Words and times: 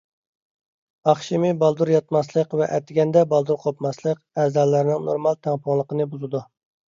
ئاخشىمى 1.11 1.51
بالدۇر 1.63 1.91
ياتماسلىق 1.93 2.55
ۋە 2.61 2.69
ئەتىگەندە 2.77 3.23
بالدۇر 3.35 3.61
قوپماسلىق 3.67 4.23
ئەزالارنىڭ 4.47 5.07
نورمال 5.11 5.39
تەڭپۇڭلۇقىنى 5.45 6.11
بۇزىدۇ. 6.17 6.45